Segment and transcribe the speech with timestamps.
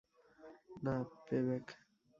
[0.83, 0.93] না,
[1.27, 1.65] প্যেব্যাক।